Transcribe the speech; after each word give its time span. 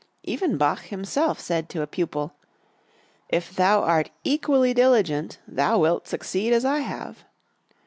Even 0.23 0.57
Bach 0.57 0.79
himself 0.79 1.39
said 1.39 1.69
to 1.69 1.83
a 1.83 1.85
pupil: 1.85 2.33
"If 3.29 3.55
thou 3.55 3.83
art 3.83 4.09
equally 4.23 4.73
diligent 4.73 5.37
thou 5.47 5.77
wilt 5.77 6.07
succeed 6.07 6.53
as 6.53 6.65
I 6.65 6.79
have." 6.79 7.23